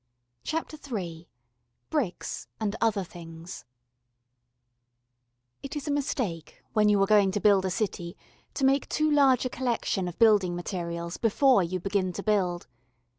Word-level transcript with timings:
CHAPTER 0.43 0.79
III 0.97 1.29
Bricks 1.91 2.47
and 2.59 2.75
Other 2.81 3.03
Things 3.03 3.65
IT 5.61 5.75
is 5.75 5.87
a 5.87 5.91
mistake 5.91 6.63
when 6.73 6.89
you 6.89 6.99
are 7.03 7.05
going 7.05 7.29
to 7.33 7.39
build 7.39 7.65
a 7.65 7.69
city 7.69 8.17
to 8.55 8.65
make 8.65 8.89
too 8.89 9.11
large 9.11 9.45
a 9.45 9.49
collection 9.51 10.07
of 10.07 10.17
building 10.17 10.55
materials 10.55 11.17
before 11.17 11.61
you 11.61 11.79
begin 11.79 12.13
to 12.13 12.23
build. 12.23 12.65